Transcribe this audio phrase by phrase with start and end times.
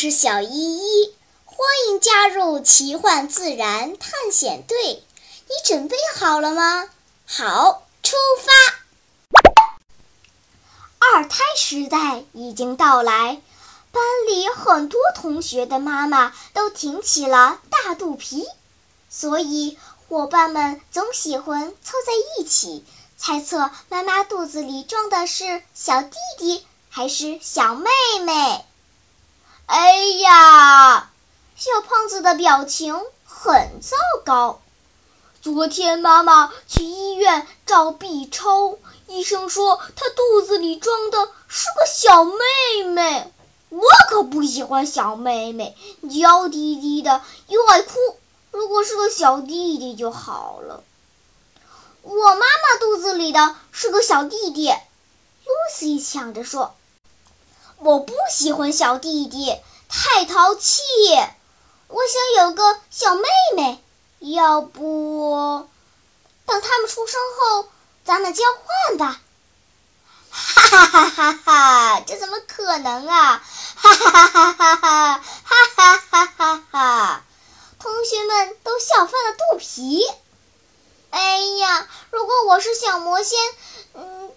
[0.00, 1.12] 是小依依，
[1.44, 4.76] 欢迎加入奇幻自然探险队。
[4.84, 6.88] 你准备好了吗？
[7.26, 8.52] 好，出发！
[11.00, 13.42] 二胎时代已经到来，
[13.90, 18.46] 班里很多同学的妈妈都挺起了大肚皮，
[19.10, 19.76] 所以
[20.08, 22.84] 伙伴们总喜欢凑在一起，
[23.16, 27.90] 猜测妈妈肚子里装的是小弟弟还是小妹
[28.24, 28.64] 妹。
[29.68, 31.10] 哎呀，
[31.54, 34.62] 小胖子的表情很糟糕。
[35.42, 43.30] 昨天妈妈去医院照 B 超，医生说她肚子里装的是个小妹妹。
[43.68, 45.76] 我可不喜欢小妹妹，
[46.10, 47.92] 娇滴滴的又爱哭。
[48.50, 50.82] 如果是个小弟弟就好了。
[52.00, 54.72] 我妈妈肚子里的是个小弟弟
[55.44, 56.74] ，Lucy 抢着说。
[57.80, 59.56] 我不喜欢小弟弟，
[59.88, 60.82] 太淘气。
[61.86, 63.82] 我想有个小妹妹，
[64.18, 65.68] 要不
[66.44, 67.68] 等他们出生后，
[68.04, 68.42] 咱们交
[68.88, 69.20] 换吧？
[70.30, 72.00] 哈哈哈哈哈！
[72.00, 73.42] 这怎么可能啊？
[73.76, 75.22] 哈哈哈哈哈！
[75.44, 77.24] 哈哈哈哈哈！
[77.78, 80.04] 同学们都笑翻了肚皮。
[81.10, 83.38] 哎呀，如果我是小魔仙，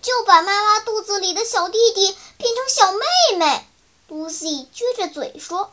[0.01, 3.67] 就把妈妈肚子里的小弟弟变成小妹妹。
[4.09, 5.71] Lucy 撅着嘴说：“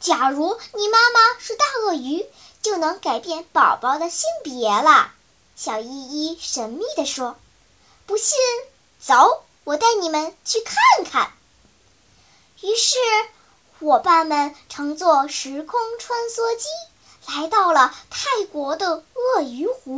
[0.00, 2.26] 假如你妈妈是大鳄鱼，
[2.60, 5.12] 就能改变宝宝的性别了。”
[5.56, 7.36] 小依依神秘地说
[8.06, 8.36] ：“不信，
[9.00, 11.32] 走，我带你们去看看。”
[12.62, 12.98] 于是，
[13.78, 16.66] 伙伴们乘坐时空穿梭机。
[17.28, 19.89] 来到了泰国的鳄鱼湖，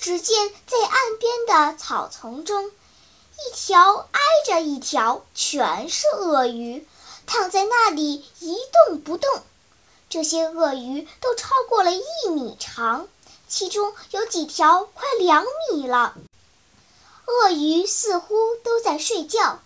[0.00, 6.88] 只见在岸边的草丛中，一条挨着一条，全是鳄鱼，
[7.26, 8.56] 躺在那里一
[8.86, 9.42] 动不动。
[10.08, 13.08] 这些鳄鱼都超过了一米长，
[13.46, 16.14] 其中有几条快两米了。
[17.26, 18.34] 鳄鱼似乎
[18.64, 19.60] 都在睡觉，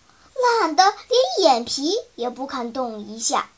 [0.59, 3.49] 懒得连眼皮也不肯动一下。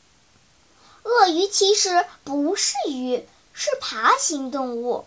[1.02, 5.06] 鳄鱼其实不是鱼，是爬行动物。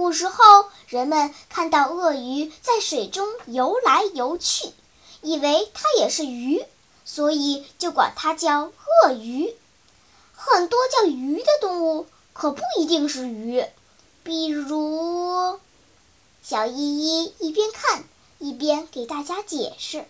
[0.00, 4.72] 古时候，人们看到鳄鱼在水中游来游去，
[5.20, 6.64] 以为它也是鱼，
[7.04, 8.72] 所以就管它叫
[9.04, 9.54] 鳄鱼。
[10.34, 13.62] 很多叫鱼的动物可不一定是鱼，
[14.22, 15.60] 比如……
[16.42, 18.02] 小依依一边看
[18.38, 20.06] 一边给大家解释：“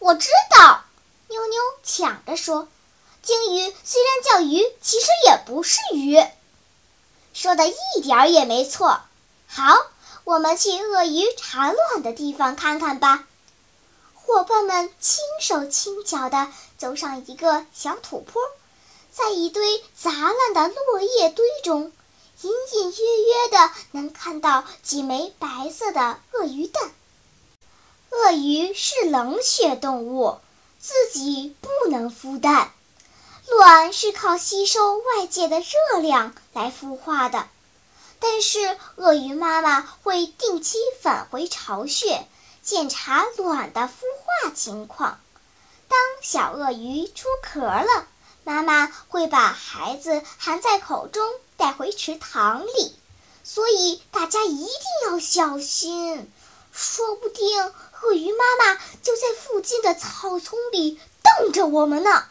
[0.00, 0.84] 我知道。”
[1.28, 2.66] 妞妞抢着说。
[3.20, 6.18] 鲸鱼虽然叫鱼，其实也不是鱼。
[7.40, 9.00] 说的一点儿也没错。
[9.46, 9.86] 好，
[10.24, 13.28] 我们去鳄鱼产卵的地方看看吧。
[14.12, 18.42] 伙伴们轻手轻脚地走上一个小土坡，
[19.12, 21.92] 在一堆杂乱的落叶堆中，
[22.42, 26.90] 隐隐约约地能看到几枚白色的鳄鱼蛋。
[28.10, 30.40] 鳄鱼是冷血动物，
[30.80, 32.72] 自己不能孵蛋。
[33.50, 37.48] 卵是靠吸收外界的热量来孵化的，
[38.20, 42.26] 但是鳄鱼妈妈会定期返回巢穴
[42.62, 45.18] 检查卵的孵化情况。
[45.88, 48.06] 当小鳄鱼出壳了，
[48.44, 51.26] 妈妈会把孩子含在口中
[51.56, 52.94] 带回池塘里，
[53.42, 56.30] 所以大家一定要小心，
[56.70, 57.72] 说不定
[58.02, 58.44] 鳄鱼妈
[58.74, 62.26] 妈就在附近的草丛里瞪着我们呢。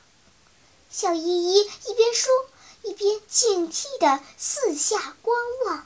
[1.00, 2.34] 小依依一边说，
[2.82, 5.38] 一边警惕地四下观
[5.68, 5.86] 望。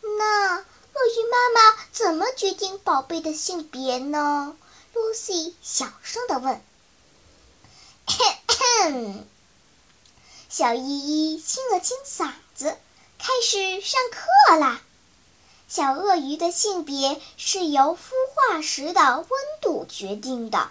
[0.00, 4.56] 那鳄鱼妈妈怎么决定宝贝的性别呢
[4.94, 6.62] ？Lucy 小声地问。
[8.06, 9.24] 咳咳
[10.48, 12.78] 小依依清了清嗓子，
[13.18, 14.80] 开始上课啦。
[15.68, 17.98] 小鳄鱼的性别是由孵
[18.32, 19.28] 化时的温
[19.60, 20.70] 度决定的。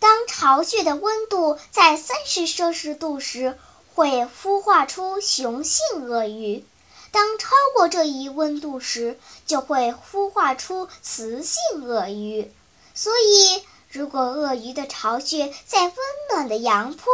[0.00, 3.58] 当巢穴的温度在三十摄氏度时，
[3.94, 6.64] 会孵化出雄性鳄鱼；
[7.12, 12.50] 当超过这一温度时，就会孵化出雌性鳄鱼。
[12.94, 15.94] 所以，如果鳄鱼的巢穴在温
[16.30, 17.12] 暖的阳坡，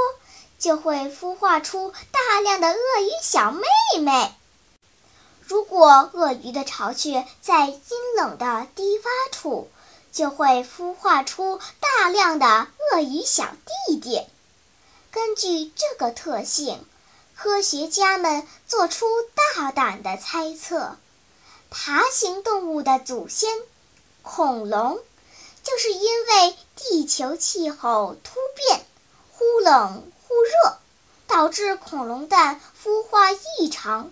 [0.59, 3.67] 就会孵化出大量的鳄鱼小妹
[3.99, 4.31] 妹；
[5.43, 7.83] 如果鳄鱼的巢穴在阴
[8.17, 9.03] 冷的低洼
[9.33, 9.69] 处，
[10.16, 13.54] 就会孵化出大量的鳄鱼小
[13.86, 14.22] 弟弟。
[15.10, 16.82] 根据这个特性，
[17.36, 19.04] 科学家们做出
[19.54, 20.96] 大胆的猜测：
[21.68, 23.50] 爬行动物的祖先
[24.22, 24.98] 恐龙，
[25.62, 28.86] 就是因为地球气候突变，
[29.32, 30.78] 忽冷忽热，
[31.26, 34.10] 导致恐龙蛋孵化异常，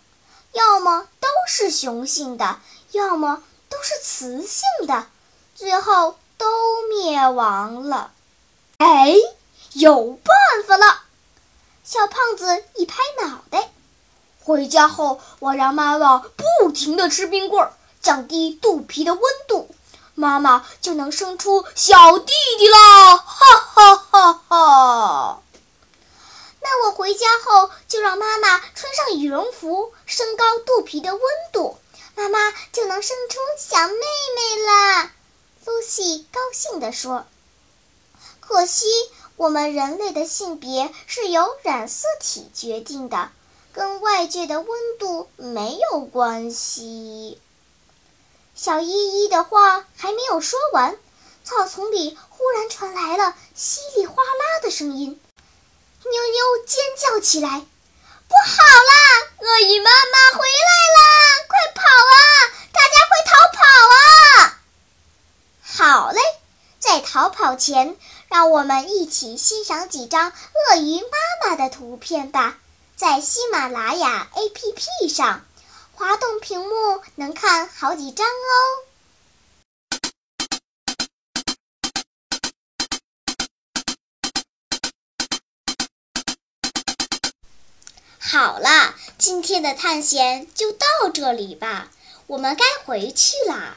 [0.53, 2.61] 要么都是雄性的，
[2.91, 5.07] 要么都是雌性的，
[5.55, 6.47] 最后都
[6.89, 8.11] 灭亡了。
[8.79, 9.15] 哎，
[9.75, 11.03] 有办法了！
[11.85, 13.71] 小胖子一拍脑袋，
[14.43, 17.73] 回家后我让妈妈不停地吃冰棍儿，
[18.03, 19.75] 降低肚皮的温度，
[20.15, 23.17] 妈妈就能生出小弟弟了！
[23.17, 25.43] 哈哈哈哈！
[26.61, 31.23] 那我回家后就让妈妈穿上羽绒服，升高肚皮的温
[31.53, 31.79] 度，
[32.15, 32.39] 妈妈
[32.73, 35.11] 就能生出小妹妹了。
[36.35, 37.27] 高兴地说
[38.41, 38.87] ：“可惜。”
[39.37, 43.33] 我们人类的性别是由染色体决定的，
[43.73, 47.41] 跟外界的温度没有关系。
[48.55, 50.97] 小依依的话还没有说完，
[51.43, 55.21] 草丛里忽然传来了稀里哗啦的声音，
[56.05, 57.49] 妞妞尖叫起来
[58.29, 58.93] ：“不好啦！
[59.41, 61.03] 鳄鱼妈妈回来啦！
[61.49, 62.17] 快跑啊！
[62.73, 63.59] 大家快逃跑
[63.91, 64.63] 啊！”
[65.77, 66.21] 好嘞，
[66.79, 67.97] 在逃跑前。
[68.29, 72.59] 让我们一起欣赏几张鳄鱼妈妈的图片吧，
[72.97, 75.47] 在喜马拉雅 APP 上，
[75.93, 78.33] 滑动屏幕能看好几张哦。
[88.19, 91.93] 好啦，今天的探险就到这里吧，
[92.27, 93.77] 我们该回去啦。